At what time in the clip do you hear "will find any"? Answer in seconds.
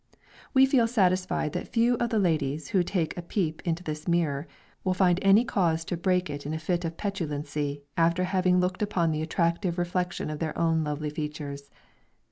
4.83-5.45